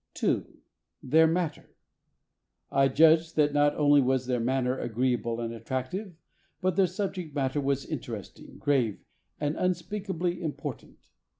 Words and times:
2. 0.15 0.57
Their 1.03 1.27
matter. 1.27 1.75
I 2.71 2.87
judge 2.87 3.35
that 3.35 3.53
not 3.53 3.75
only 3.75 4.01
was 4.01 4.25
their 4.25 4.39
manner 4.39 4.75
agreeable 4.79 5.39
and 5.39 5.53
attractive, 5.53 6.15
but 6.59 6.75
their 6.75 6.87
subject 6.87 7.35
matter 7.35 7.61
was 7.61 7.85
interesting, 7.85 8.57
grave, 8.57 9.03
and 9.39 9.55
unspeakably 9.55 10.41
important. 10.41 11.05